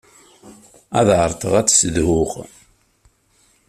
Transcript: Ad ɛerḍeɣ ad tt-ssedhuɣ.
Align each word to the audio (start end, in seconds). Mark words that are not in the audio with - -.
Ad 0.99 1.07
ɛerḍeɣ 1.19 1.53
ad 1.55 1.67
tt-ssedhuɣ. 1.67 2.31